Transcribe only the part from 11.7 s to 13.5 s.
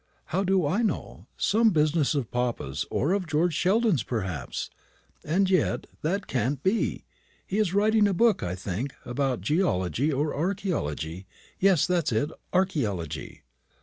that's it, archaeology."